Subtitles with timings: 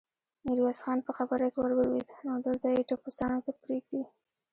[0.45, 4.01] ميرويس خان په خبره کې ور ولوېد: نو دلته يې ټپوسانو ته پرېږدې؟